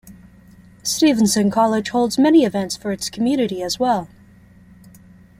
Stevenson 0.81 1.51
College 1.51 1.89
holds 1.89 2.17
many 2.17 2.43
events 2.43 2.75
for 2.75 2.91
its 2.91 3.07
community 3.07 3.61
as 3.61 3.79
well. 3.79 4.09